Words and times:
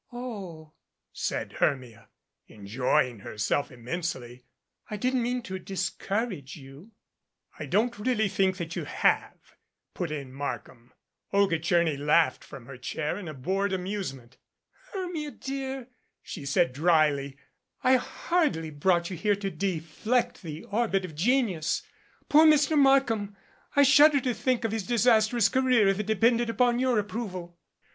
"Oh," 0.11 0.73
said 1.13 1.53
Hermia, 1.59 2.09
enjoying 2.47 3.19
herself 3.19 3.71
immensely. 3.71 4.45
"I 4.89 4.97
didn't 4.97 5.21
mean 5.21 5.43
to 5.43 5.59
discourage 5.59 6.55
you." 6.55 6.93
"I 7.59 7.67
don't 7.67 7.99
really 7.99 8.27
think 8.27 8.57
that 8.57 8.75
you 8.75 8.85
have," 8.85 9.37
put 9.93 10.09
in 10.09 10.33
Mark 10.33 10.65
ham. 10.65 10.91
Olga 11.31 11.59
Tcherny 11.59 11.99
laughed 11.99 12.43
from 12.43 12.65
her 12.65 12.77
chair 12.77 13.15
in 13.19 13.27
a 13.27 13.35
bored 13.35 13.73
amusement. 13.73 14.37
"Hermia, 14.91 15.29
dear," 15.29 15.89
she 16.23 16.47
said 16.47 16.73
dryly, 16.73 17.37
"I 17.83 17.97
hardly 17.97 18.71
brought 18.71 19.11
you 19.11 19.17
here 19.17 19.35
to 19.35 19.51
deflect 19.51 20.41
the 20.41 20.63
orbit 20.63 21.05
of 21.05 21.13
genius. 21.13 21.83
Poor 22.27 22.47
Mr. 22.47 22.75
Markham! 22.75 23.37
I 23.75 23.83
shudder 23.83 24.19
to 24.21 24.33
think 24.33 24.63
of 24.65 24.71
his 24.71 24.87
disastrous 24.87 25.47
career 25.47 25.87
if 25.87 25.99
it 25.99 26.07
depended 26.07 26.49
upon 26.49 26.79
your 26.79 26.97
approval." 26.97 27.59